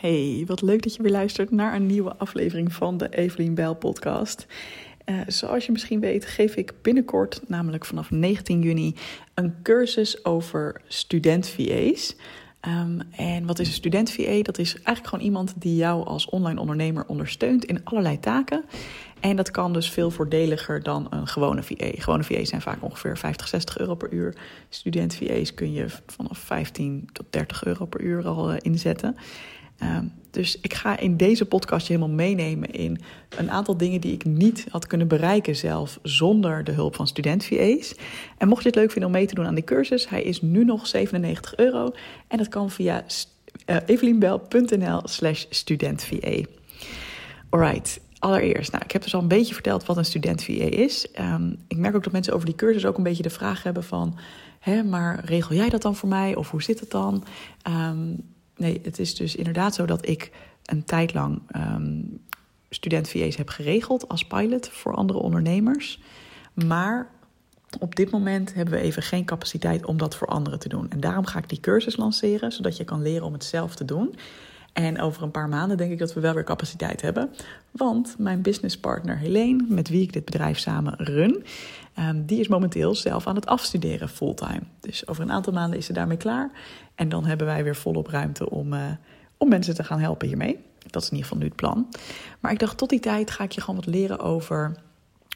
[0.00, 3.74] Hey, wat leuk dat je weer luistert naar een nieuwe aflevering van de Evelien Bijl
[3.74, 4.46] podcast.
[5.06, 8.94] Uh, zoals je misschien weet, geef ik binnenkort, namelijk vanaf 19 juni,
[9.34, 12.16] een cursus over student-VA's.
[12.66, 14.42] Um, en wat is een student-VA?
[14.42, 18.64] Dat is eigenlijk gewoon iemand die jou als online ondernemer ondersteunt in allerlei taken.
[19.20, 21.90] En dat kan dus veel voordeliger dan een gewone VA.
[21.94, 24.36] Gewone VA's zijn vaak ongeveer 50, 60 euro per uur.
[24.68, 29.16] Student-VA's kun je vanaf 15 tot 30 euro per uur al uh, inzetten.
[29.78, 33.00] Ehm, dus ik ga in deze podcast je helemaal meenemen in
[33.36, 37.44] een aantal dingen die ik niet had kunnen bereiken zelf zonder de hulp van student
[37.44, 37.94] VA's.
[38.38, 40.42] En mocht je het leuk vinden om mee te doen aan die cursus, hij is
[40.42, 41.90] nu nog 97 euro
[42.28, 43.04] en dat kan via
[43.66, 45.44] uh, evelienbel.nl slash.
[47.48, 51.06] Alright, allereerst, nou, ik heb dus al een beetje verteld wat een student VA is.
[51.20, 53.84] Um, ik merk ook dat mensen over die cursus ook een beetje de vraag hebben
[53.84, 54.18] van...
[54.58, 57.24] Hè, maar regel jij dat dan voor mij of hoe zit het dan?
[57.68, 58.24] Um,
[58.58, 60.30] nee, het is dus inderdaad zo dat ik
[60.64, 62.20] een tijd lang um,
[62.70, 66.00] student heb geregeld als pilot voor andere ondernemers.
[66.54, 67.10] Maar
[67.80, 70.90] op dit moment hebben we even geen capaciteit om dat voor anderen te doen.
[70.90, 73.84] En daarom ga ik die cursus lanceren, zodat je kan leren om het zelf te
[73.84, 74.14] doen.
[74.72, 77.30] En over een paar maanden denk ik dat we wel weer capaciteit hebben.
[77.70, 81.44] Want mijn businesspartner Helene, met wie ik dit bedrijf samen run,
[81.98, 84.62] um, die is momenteel zelf aan het afstuderen fulltime.
[84.80, 86.50] Dus over een aantal maanden is ze daarmee klaar.
[86.94, 88.80] En dan hebben wij weer volop ruimte om, uh,
[89.36, 90.58] om mensen te gaan helpen hiermee.
[90.90, 91.88] Dat is in ieder geval nu het plan.
[92.40, 94.76] Maar ik dacht, tot die tijd ga ik je gewoon wat leren over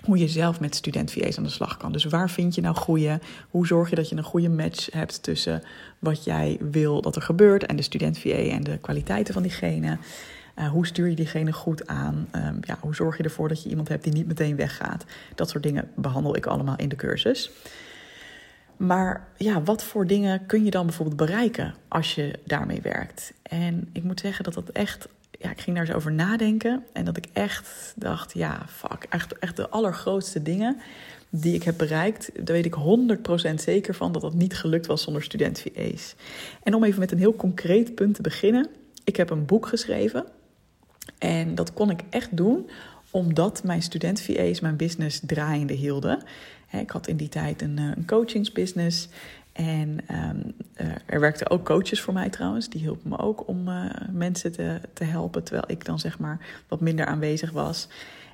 [0.05, 1.93] hoe je zelf met student-VA's aan de slag kan.
[1.93, 3.21] Dus waar vind je nou goede?
[3.51, 5.63] Hoe zorg je dat je een goede match hebt tussen
[5.99, 9.99] wat jij wil dat er gebeurt en de student-VA en de kwaliteiten van diegene?
[10.58, 12.28] Uh, hoe stuur je diegene goed aan?
[12.36, 15.05] Um, ja, hoe zorg je ervoor dat je iemand hebt die niet meteen weggaat?
[15.34, 17.50] Dat soort dingen behandel ik allemaal in de cursus.
[18.77, 23.33] Maar ja, wat voor dingen kun je dan bijvoorbeeld bereiken als je daarmee werkt?
[23.42, 25.09] En ik moet zeggen dat dat echt
[25.42, 26.84] ja, ik ging daar eens over nadenken.
[26.92, 30.77] En dat ik echt dacht, ja, fuck, echt, echt de allergrootste dingen
[31.31, 32.77] die ik heb bereikt, daar weet ik
[33.50, 36.15] 100% zeker van dat dat niet gelukt was zonder student VA's.
[36.62, 38.69] En om even met een heel concreet punt te beginnen.
[39.04, 40.25] Ik heb een boek geschreven.
[41.19, 42.71] En dat kon ik echt doen
[43.11, 46.23] omdat mijn student VA's mijn business draaiende hielden.
[46.71, 49.09] Ik had in die tijd een, eh, een coachingsbusiness.
[49.53, 50.55] En um,
[51.07, 52.69] er werkten ook coaches voor mij trouwens.
[52.69, 55.45] Die hielpen me ook om uh, mensen te, te helpen.
[55.45, 57.89] Terwijl ik dan zeg maar wat minder aanwezig was.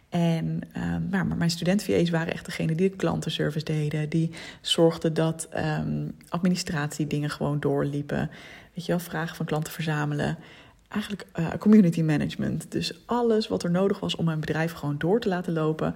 [0.09, 4.09] En, um, maar, mijn student-VA's waren echt degene die de klantenservice deden.
[4.09, 4.31] Die
[4.61, 8.31] zorgden dat um, administratie dingen gewoon doorliepen.
[8.75, 10.39] Weet je wel, vragen van klanten verzamelen.
[10.89, 12.73] Eigenlijk uh, community management.
[12.73, 15.95] Dus alles wat er nodig was om mijn bedrijf gewoon door te laten lopen.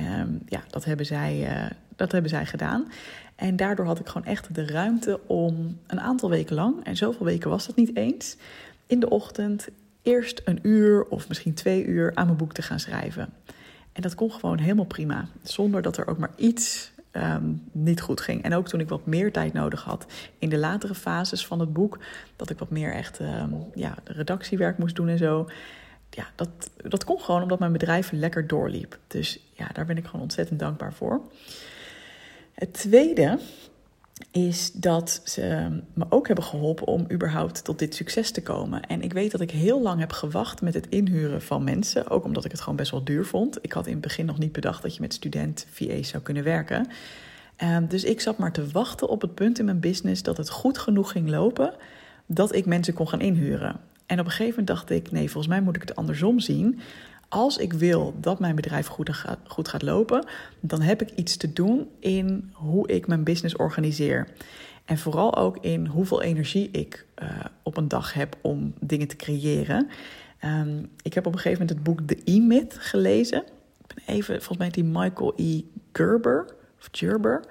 [0.00, 2.88] Um, ja, dat hebben, zij, uh, dat hebben zij gedaan.
[3.36, 7.26] En daardoor had ik gewoon echt de ruimte om een aantal weken lang, en zoveel
[7.26, 8.36] weken was dat niet eens,
[8.86, 9.68] in de ochtend
[10.02, 13.28] eerst een uur of misschien twee uur aan mijn boek te gaan schrijven.
[13.92, 18.20] En dat kon gewoon helemaal prima, zonder dat er ook maar iets um, niet goed
[18.20, 18.42] ging.
[18.42, 20.06] En ook toen ik wat meer tijd nodig had
[20.38, 21.98] in de latere fases van het boek,
[22.36, 25.48] dat ik wat meer echt um, ja, redactiewerk moest doen en zo.
[26.10, 28.98] Ja, dat, dat kon gewoon omdat mijn bedrijf lekker doorliep.
[29.06, 31.20] Dus ja, daar ben ik gewoon ontzettend dankbaar voor.
[32.54, 33.38] Het tweede
[34.30, 38.82] is dat ze me ook hebben geholpen om überhaupt tot dit succes te komen.
[38.82, 42.24] En ik weet dat ik heel lang heb gewacht met het inhuren van mensen, ook
[42.24, 43.58] omdat ik het gewoon best wel duur vond.
[43.60, 46.44] Ik had in het begin nog niet bedacht dat je met student VA's zou kunnen
[46.44, 46.86] werken.
[47.62, 50.50] Um, dus ik zat maar te wachten op het punt in mijn business dat het
[50.50, 51.74] goed genoeg ging lopen
[52.26, 53.76] dat ik mensen kon gaan inhuren.
[54.06, 56.80] En op een gegeven moment dacht ik: nee, volgens mij moet ik het andersom zien
[57.28, 60.26] als ik wil dat mijn bedrijf goed gaat, goed gaat lopen,
[60.60, 64.28] dan heb ik iets te doen in hoe ik mijn business organiseer.
[64.84, 67.28] En vooral ook in hoeveel energie ik uh,
[67.62, 69.88] op een dag heb om dingen te creëren.
[70.44, 73.38] Um, ik heb op een gegeven moment het boek The E-Myth gelezen.
[73.86, 75.62] Ik ben even, volgens mij die Michael E.
[75.92, 77.44] Gerber of Gerber.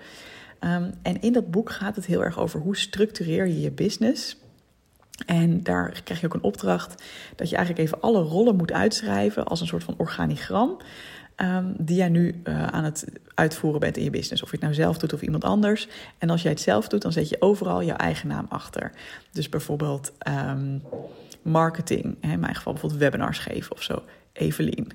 [0.59, 4.38] Um, en in dat boek gaat het heel erg over hoe structureer je je business
[5.26, 7.03] en daar krijg je ook een opdracht
[7.36, 10.78] dat je eigenlijk even alle rollen moet uitschrijven als een soort van organigram.
[11.38, 14.44] Um, die jij nu uh, aan het uitvoeren bent in je business.
[14.44, 15.88] Of je het nou zelf doet of iemand anders.
[16.17, 18.91] En als jij het zelf doet, dan zet je overal jouw eigen naam achter.
[19.32, 20.82] Dus bijvoorbeeld um,
[21.41, 22.18] marketing.
[22.22, 24.03] In mijn geval bijvoorbeeld webinars geven of zo.
[24.34, 24.91] Evelien.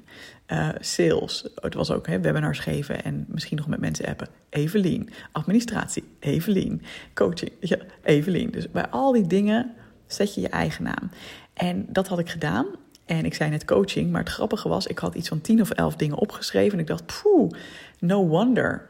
[0.46, 1.49] Uh, sales.
[1.55, 4.28] Het was ook hè, webinars geven en misschien nog met mensen appen.
[4.49, 5.11] Evelien.
[5.32, 6.05] Administratie.
[6.19, 6.82] Evelien.
[7.14, 7.52] Coaching.
[7.61, 8.50] Ja, Evelien.
[8.50, 9.75] Dus bij al die dingen
[10.12, 11.10] zet je je eigen naam.
[11.52, 12.66] En dat had ik gedaan.
[13.06, 15.70] En ik zei net coaching, maar het grappige was, ik had iets van tien of
[15.70, 16.72] elf dingen opgeschreven.
[16.72, 17.50] En ik dacht, poeh,
[17.98, 18.86] no wonder.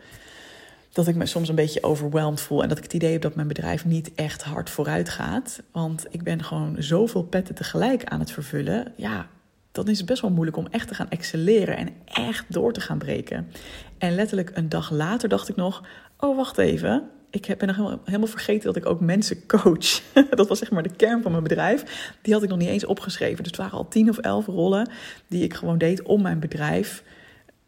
[0.93, 2.63] dat ik me soms een beetje overweldigd voel.
[2.63, 5.63] En dat ik het idee heb dat mijn bedrijf niet echt hard vooruit gaat.
[5.73, 8.93] Want ik ben gewoon zoveel petten tegelijk aan het vervullen.
[8.97, 9.29] Ja,
[9.73, 12.81] dan is het best wel moeilijk om echt te gaan excelleren en echt door te
[12.81, 13.51] gaan breken.
[13.99, 15.83] En letterlijk een dag later dacht ik nog:
[16.19, 17.11] oh, wacht even.
[17.31, 20.03] Ik ben nog helemaal vergeten dat ik ook mensen coach.
[20.31, 22.13] Dat was zeg maar de kern van mijn bedrijf.
[22.23, 23.37] Die had ik nog niet eens opgeschreven.
[23.37, 24.91] Dus het waren al tien of elf rollen
[25.29, 27.03] die ik gewoon deed om mijn bedrijf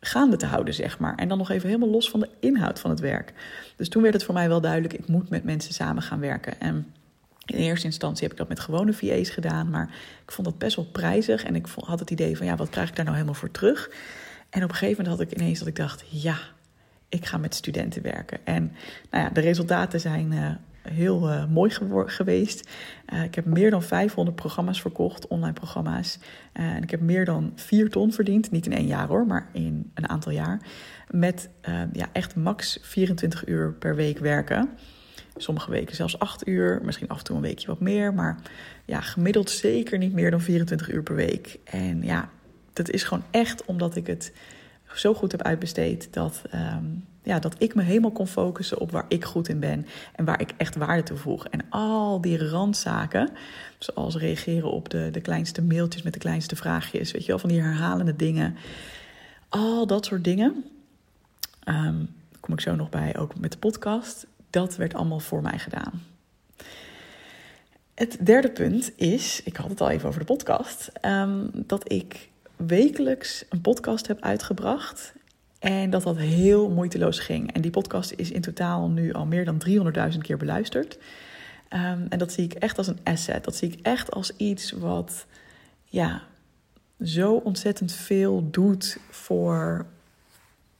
[0.00, 1.14] gaande te houden, zeg maar.
[1.14, 3.32] En dan nog even helemaal los van de inhoud van het werk.
[3.76, 6.61] Dus toen werd het voor mij wel duidelijk: ik moet met mensen samen gaan werken.
[6.61, 6.93] En
[7.44, 9.91] in eerste instantie heb ik dat met gewone VA's gedaan, maar
[10.23, 11.44] ik vond dat best wel prijzig.
[11.44, 13.91] En ik had het idee van, ja, wat krijg ik daar nou helemaal voor terug?
[14.50, 16.38] En op een gegeven moment had ik ineens dat ik dacht, ja,
[17.12, 18.38] ik ga met studenten werken.
[18.44, 18.73] En
[19.11, 20.50] nou ja, de resultaten zijn uh,
[20.82, 21.70] heel uh, mooi
[22.06, 22.69] geweest.
[23.12, 26.19] Uh, ik heb meer dan 500 programma's verkocht, online programma's.
[26.53, 28.50] en ik heb meer dan 4 ton verdiend.
[28.50, 30.61] Niet in één jaar hoor, maar in een aantal jaar.
[31.11, 31.49] Met
[31.93, 34.69] ja, echt max 24 uur per week werken.
[35.37, 38.15] Sommige weken zelfs 8 uur, misschien af en toe een weekje wat meer.
[38.15, 38.38] Maar
[38.85, 41.58] ja, gemiddeld zeker niet meer dan 24 uur per week.
[41.65, 42.29] En ja,
[42.73, 44.32] dat is gewoon echt omdat ik het
[44.94, 49.05] zo goed heb uitbesteed dat, um, ja, dat ik me helemaal kon focussen op waar
[49.09, 51.47] ik goed in ben en waar ik echt waarde toevoeg.
[51.47, 53.31] En al die randzaken,
[53.79, 57.49] zoals reageren op de, de kleinste mailtjes met de kleinste vraagjes, weet je wel, van
[57.49, 58.56] die herhalende dingen.
[59.49, 60.65] Al dat soort dingen.
[61.69, 62.09] Um,
[62.41, 66.03] kom ik zo nog bij, ook met de podcast dat werd allemaal voor mij gedaan.
[67.94, 72.29] Het derde punt is, ik had het al even over de podcast, ehm, dat ik
[72.67, 75.12] wekelijks een podcast heb uitgebracht.
[75.59, 77.53] En dat dat heel moeiteloos ging.
[77.53, 79.62] En die podcast is in totaal nu al meer dan
[80.12, 80.99] 300.000 keer beluisterd.
[81.69, 83.44] Ehm, en dat zie ik echt als een asset.
[83.44, 85.26] Dat zie ik echt als iets wat
[85.85, 86.23] ja,
[87.03, 89.87] zo ontzettend veel doet voor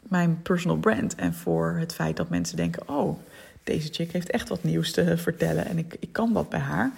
[0.03, 1.15] mijn personal brand.
[1.15, 3.19] En voor het feit dat mensen denken: oh,
[3.65, 6.93] deze chick heeft echt wat nieuws te vertellen en ik, ik kan wat bij haar.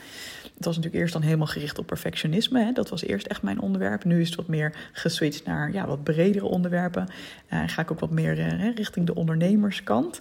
[0.64, 2.64] Het was natuurlijk eerst dan helemaal gericht op perfectionisme.
[2.64, 2.72] Hè.
[2.72, 4.04] Dat was eerst echt mijn onderwerp.
[4.04, 7.08] Nu is het wat meer geswitcht naar ja, wat bredere onderwerpen.
[7.48, 10.20] En uh, ga ik ook wat meer uh, richting de ondernemerskant.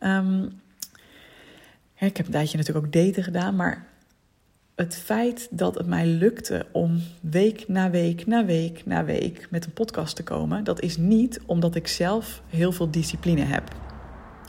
[0.00, 0.60] Um,
[1.98, 3.86] ik heb een tijdje natuurlijk ook daten gedaan, maar
[4.74, 9.64] het feit dat het mij lukte om week na week na week na week met
[9.64, 13.74] een podcast te komen, dat is niet omdat ik zelf heel veel discipline heb.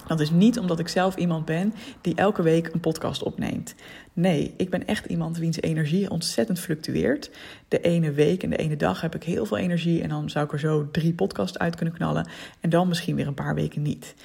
[0.08, 3.76] Dat is niet omdat ik zelf iemand ben die elke week een podcast opneemt.
[4.20, 7.32] Nee, ik ben echt iemand wiens energie ontzettend fluctueert.
[7.68, 10.46] De ene week en de ene dag heb ik heel veel energie en dan zou
[10.46, 12.30] ik er zo drie podcasts uit kunnen knallen.
[12.60, 14.16] En dan misschien weer een paar weken niet.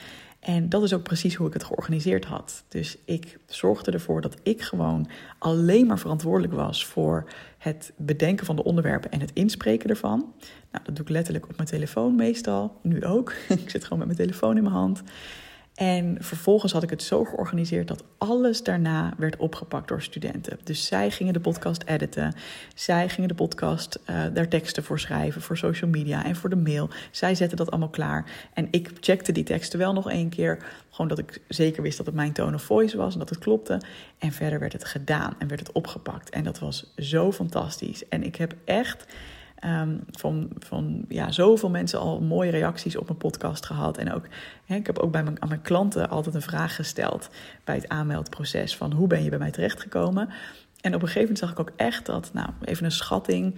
[0.41, 2.65] En dat is ook precies hoe ik het georganiseerd had.
[2.69, 5.09] Dus ik zorgde ervoor dat ik gewoon
[5.39, 10.33] alleen maar verantwoordelijk was voor het bedenken van de onderwerpen en het inspreken ervan.
[10.71, 13.35] Nou, dat doe ik letterlijk op mijn telefoon meestal, nu ook.
[13.65, 15.03] ik zit gewoon met mijn telefoon in mijn hand.
[15.75, 20.59] En vervolgens had ik het zo georganiseerd dat alles daarna werd opgepakt door studenten.
[20.65, 22.35] Dus zij gingen de podcast editen.
[22.75, 26.57] Zij gingen de podcast uh, daar teksten voor schrijven, voor social media en voor de
[26.57, 26.91] mail.
[27.11, 28.49] Zij zetten dat allemaal klaar.
[28.55, 30.65] En ik checkte die teksten wel nog één keer.
[30.91, 33.39] Gewoon dat ik zeker wist dat het mijn tone of voice was en dat het
[33.39, 33.81] klopte.
[34.19, 36.31] En verder werd het gedaan en werd het opgepakt.
[36.31, 38.09] En dat was zo fantastisch.
[38.09, 39.07] En ik heb echt
[39.65, 43.99] Um, van, van ja, zoveel mensen al mooie reacties op mijn podcast gehad.
[43.99, 44.25] En ook,
[44.67, 47.29] ik heb ook bij mijn, aan mijn klanten altijd een vraag gesteld
[47.65, 50.29] bij het aanmeldproces: van hoe ben je bij mij terechtgekomen?
[50.81, 53.55] En op een gegeven moment zag ik ook echt dat, nou, even een schatting,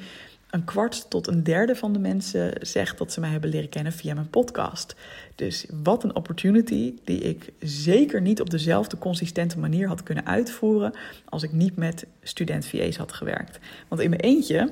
[0.50, 3.92] een kwart tot een derde van de mensen zegt dat ze mij hebben leren kennen
[3.92, 4.96] via mijn podcast.
[5.34, 10.92] Dus wat een opportunity die ik zeker niet op dezelfde consistente manier had kunnen uitvoeren
[11.28, 13.58] als ik niet met student VA's had gewerkt.
[13.88, 14.70] Want in mijn eentje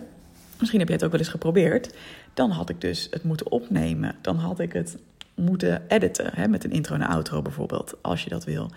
[0.62, 1.94] misschien heb jij het ook wel eens geprobeerd.
[2.34, 4.14] Dan had ik dus het moeten opnemen.
[4.20, 4.98] Dan had ik het
[5.34, 6.30] moeten editen.
[6.34, 7.94] Hè, met een intro en outro bijvoorbeeld.
[8.00, 8.70] Als je dat wil.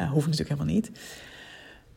[0.00, 0.90] Uh, hoeft natuurlijk helemaal niet.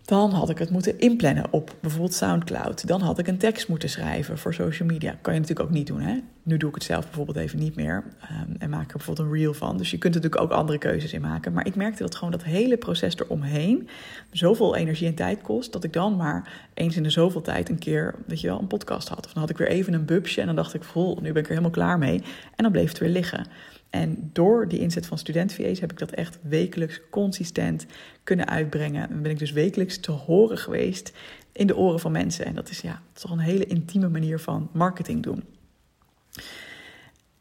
[0.06, 2.88] Dan had ik het moeten inplannen op bijvoorbeeld SoundCloud.
[2.88, 5.18] Dan had ik een tekst moeten schrijven voor social media.
[5.22, 6.02] Kan je natuurlijk ook niet doen.
[6.02, 6.20] Hè?
[6.44, 8.04] Nu doe ik het zelf bijvoorbeeld even niet meer.
[8.32, 9.78] Um, en maak er bijvoorbeeld een reel van.
[9.78, 11.54] Dus je kunt er natuurlijk ook andere keuzes in maken.
[11.54, 13.88] Maar ik merkte dat gewoon dat hele proces eromheen
[14.32, 15.72] zoveel energie en tijd kost.
[15.72, 18.68] Dat ik dan maar eens in de zoveel tijd een keer weet je wel, een
[18.68, 19.26] podcast had.
[19.26, 20.40] Of dan had ik weer even een bubsje.
[20.42, 22.24] En dan dacht ik, vol, nu ben ik er helemaal klaar mee.
[22.56, 23.48] En dan bleef het weer liggen.
[23.94, 27.86] En door die inzet van student VA's heb ik dat echt wekelijks consistent
[28.24, 29.10] kunnen uitbrengen.
[29.10, 31.14] En ben ik dus wekelijks te horen geweest
[31.52, 32.46] in de oren van mensen.
[32.46, 35.44] En dat is ja, toch een hele intieme manier van marketing doen.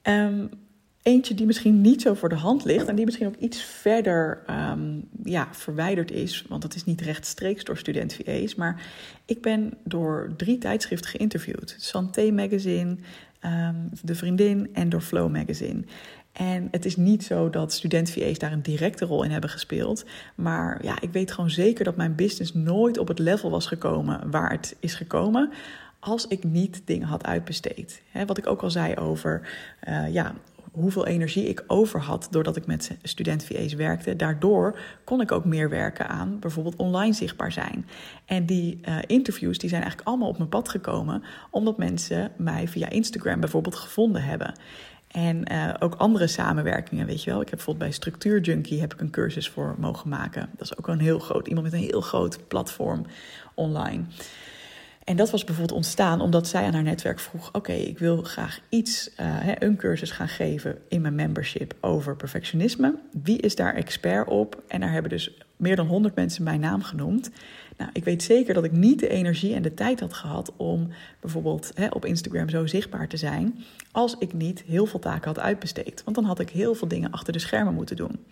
[0.03, 0.51] Um,
[1.03, 4.43] eentje die misschien niet zo voor de hand ligt en die misschien ook iets verder
[4.51, 8.57] um, ja, verwijderd is, want dat is niet rechtstreeks door student.
[8.57, 8.83] Maar
[9.25, 12.97] ik ben door drie tijdschriften geïnterviewd: Santé Magazine,
[13.45, 15.85] um, De Vriendin en door Flow Magazine.
[16.33, 20.05] En het is niet zo dat student-VA's daar een directe rol in hebben gespeeld.
[20.35, 24.31] Maar ja, ik weet gewoon zeker dat mijn business nooit op het level was gekomen
[24.31, 25.53] waar het is gekomen
[25.99, 28.03] als ik niet dingen had uitbesteed.
[28.27, 29.49] wat ik ook al zei over
[29.89, 30.35] uh, ja,
[30.73, 34.17] hoeveel energie ik over had doordat ik met student-VA's werkte.
[34.17, 37.87] Daardoor kon ik ook meer werken aan bijvoorbeeld online zichtbaar zijn.
[38.25, 42.69] En die uh, interviews die zijn eigenlijk allemaal op mijn pad gekomen omdat mensen mij
[42.69, 44.55] via Instagram bijvoorbeeld gevonden hebben.
[45.13, 47.41] En uh, ook andere samenwerkingen, weet je wel.
[47.41, 50.49] Ik heb bijvoorbeeld bij Structuur Junkie heb ik een cursus voor mogen maken.
[50.57, 53.07] Dat is ook een heel groot, iemand met een heel groot platform
[53.55, 54.05] online.
[55.05, 58.61] En dat was bijvoorbeeld ontstaan omdat zij aan haar netwerk vroeg: Oké, ik wil graag
[58.69, 62.95] iets, uh, een cursus gaan geven in mijn membership over perfectionisme.
[63.23, 64.63] Wie is daar expert op?
[64.69, 67.31] En daar hebben dus meer dan 100 mensen mijn naam genoemd.
[67.83, 70.89] Nou, ik weet zeker dat ik niet de energie en de tijd had gehad om
[71.21, 73.65] bijvoorbeeld op Instagram zo zichtbaar te zijn.
[73.93, 76.03] Als ik niet heel veel taken had uitbesteed.
[76.05, 78.25] Want dan had ik heel veel dingen achter de schermen moeten doen.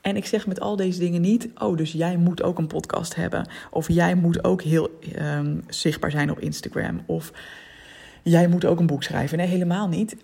[0.00, 3.14] En ik zeg met al deze dingen niet, oh, dus jij moet ook een podcast
[3.14, 3.46] hebben.
[3.70, 7.00] Of jij moet ook heel ehm, zichtbaar zijn op Instagram.
[7.06, 7.32] Of
[8.22, 9.38] jij moet ook een boek schrijven.
[9.38, 10.16] Nee, helemaal niet.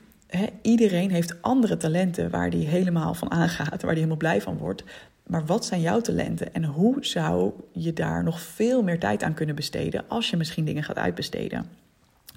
[0.62, 4.84] iedereen heeft andere talenten waar die helemaal van aangaat, waar die helemaal blij van wordt.
[5.28, 9.34] Maar wat zijn jouw talenten en hoe zou je daar nog veel meer tijd aan
[9.34, 11.66] kunnen besteden als je misschien dingen gaat uitbesteden?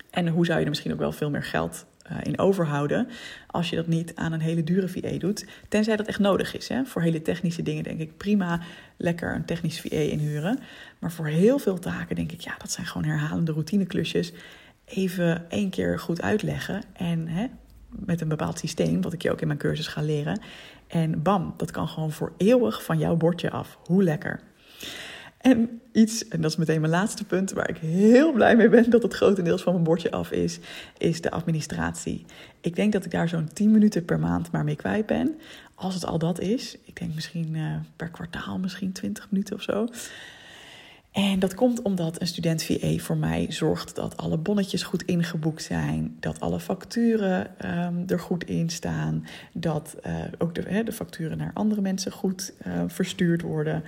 [0.10, 3.08] En hoe zou je er misschien ook wel veel meer geld eh, in overhouden.
[3.48, 5.46] Als je dat niet aan een hele dure VA doet.
[5.68, 6.68] Tenzij dat echt nodig is.
[6.68, 6.86] Hè?
[6.86, 8.62] Voor hele technische dingen denk ik prima
[8.98, 10.60] lekker een technisch VA inhuren.
[11.00, 14.34] Maar voor heel veel taken denk ik, ja, dat zijn gewoon herhalende routineklusjes.
[14.86, 16.82] Even één keer goed uitleggen.
[16.94, 17.48] En hè,
[17.92, 20.42] met een bepaald systeem, wat ik je ook in mijn cursus ga leren.
[20.88, 23.78] En bam, dat kan gewoon voor eeuwig van jouw bordje af.
[23.86, 24.40] Hoe lekker.
[25.38, 28.90] En iets, en dat is meteen mijn laatste punt, waar ik heel blij mee ben
[28.90, 30.60] dat het grotendeels van mijn bordje af is,
[30.98, 32.26] is de administratie.
[32.62, 35.36] Ik denk dat ik daar zo'n 10 minuten per maand maar mee kwijt ben.
[35.76, 39.62] Als het al dat is, ik denk misschien uh, per kwartaal misschien 20 minuten of
[39.62, 39.88] zo.
[41.12, 45.64] En dat komt omdat een student VA voor mij zorgt dat alle bonnetjes goed ingeboekt
[45.64, 51.38] zijn, dat alle facturen um, er goed in staan, dat uh, ook de, de, facturen
[51.38, 53.84] naar andere mensen goed uh, verstuurd worden.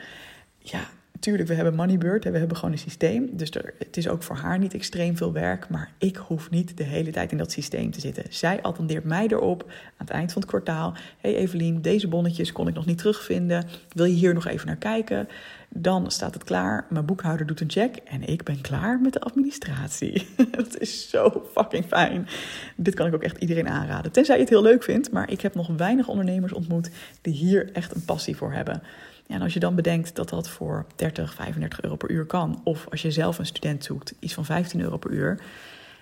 [0.59, 0.89] Ja,
[1.23, 3.29] tuurlijk, we hebben Moneybird en we hebben gewoon een systeem.
[3.31, 5.69] Dus het is ook voor haar niet extreem veel werk.
[5.69, 8.23] Maar ik hoef niet de hele tijd in dat systeem te zitten.
[8.29, 10.93] Zij attendeert mij erop aan het eind van het kwartaal.
[11.17, 13.65] hey Evelien, deze bonnetjes kon ik nog niet terugvinden.
[13.93, 15.27] Wil je hier nog even naar kijken?
[15.69, 16.85] Dan staat het klaar.
[16.89, 17.95] Mijn boekhouder doet een check.
[17.95, 20.27] En ik ben klaar met de administratie.
[20.57, 22.27] dat is zo fucking fijn.
[22.75, 24.11] Dit kan ik ook echt iedereen aanraden.
[24.11, 25.11] Tenzij je het heel leuk vindt.
[25.11, 26.89] Maar ik heb nog weinig ondernemers ontmoet
[27.21, 28.81] die hier echt een passie voor hebben.
[29.27, 32.87] En als je dan bedenkt dat dat voor 30, 35 euro per uur kan, of
[32.89, 35.43] als je zelf een student zoekt, iets van 15 euro per uur.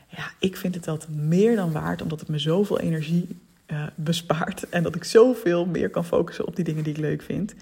[0.07, 3.27] Ja, ik vind het dat meer dan waard, omdat het me zoveel energie
[3.67, 7.21] uh, bespaart en dat ik zoveel meer kan focussen op die dingen die ik leuk
[7.21, 7.53] vind.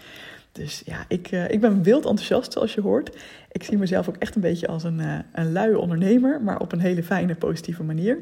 [0.51, 3.17] Dus ja, ik, uh, ik ben wild enthousiast, zoals je hoort.
[3.51, 6.71] Ik zie mezelf ook echt een beetje als een, uh, een luie ondernemer, maar op
[6.71, 8.17] een hele fijne, positieve manier.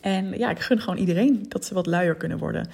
[0.00, 2.68] En ja, ik gun gewoon iedereen dat ze wat luier kunnen worden.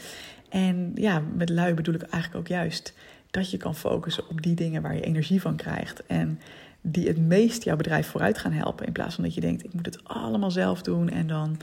[0.49, 2.95] En ja, met lui bedoel ik eigenlijk ook juist
[3.31, 6.07] dat je kan focussen op die dingen waar je energie van krijgt.
[6.07, 6.41] En
[6.81, 8.87] die het meest jouw bedrijf vooruit gaan helpen.
[8.87, 11.09] In plaats van dat je denkt, ik moet het allemaal zelf doen.
[11.09, 11.57] En dan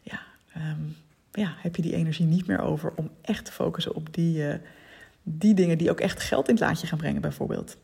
[0.00, 0.20] ja,
[0.56, 0.96] um,
[1.32, 4.54] ja, heb je die energie niet meer over om echt te focussen op die, uh,
[5.22, 7.76] die dingen die ook echt geld in het laadje gaan brengen, bijvoorbeeld.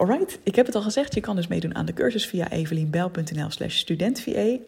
[0.00, 3.50] Alright, ik heb het al gezegd, je kan dus meedoen aan de cursus via evelienbel.nl
[3.50, 3.84] slash.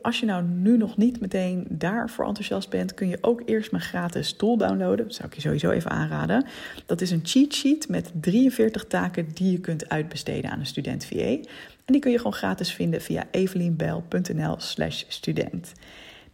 [0.02, 3.82] Als je nou nu nog niet meteen daarvoor enthousiast bent, kun je ook eerst mijn
[3.82, 5.06] gratis tool downloaden.
[5.06, 6.46] Dat zou ik je sowieso even aanraden.
[6.86, 11.04] Dat is een cheat sheet met 43 taken die je kunt uitbesteden aan een student
[11.04, 11.16] VA.
[11.16, 15.72] En die kun je gewoon gratis vinden via evelienbel.nl slash student.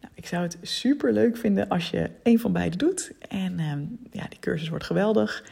[0.00, 3.12] Nou, ik zou het super leuk vinden als je een van beide doet.
[3.28, 3.72] En uh,
[4.10, 5.44] ja, die cursus wordt geweldig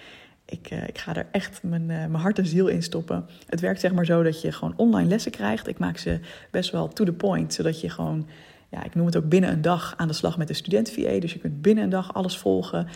[0.46, 3.26] ik, uh, ik ga er echt mijn, uh, mijn hart en ziel in stoppen.
[3.46, 5.68] Het werkt zeg maar zo dat je gewoon online lessen krijgt.
[5.68, 8.26] Ik maak ze best wel to the point, zodat je gewoon,
[8.68, 11.20] ja, ik noem het ook binnen een dag aan de slag met de student VA.
[11.20, 12.88] Dus je kunt binnen een dag alles volgen.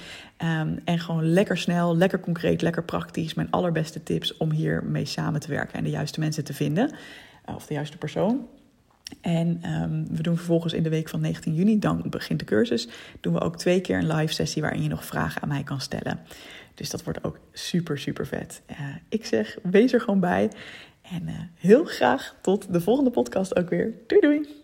[0.42, 3.35] Um, en gewoon lekker snel, lekker concreet, lekker praktisch.
[3.35, 6.90] Mijn allerbeste tips om hiermee samen te werken en de juiste mensen te vinden.
[7.49, 8.47] Uh, of de juiste persoon.
[9.21, 12.88] En um, we doen vervolgens in de week van 19 juni, dan begint de cursus,
[13.21, 15.80] doen we ook twee keer een live sessie waarin je nog vragen aan mij kan
[15.80, 16.21] stellen.
[16.81, 18.63] Dus dat wordt ook super, super vet.
[18.71, 18.77] Uh,
[19.09, 20.51] ik zeg, wees er gewoon bij.
[21.03, 23.95] En uh, heel graag tot de volgende podcast ook weer.
[24.07, 24.60] Doei doei!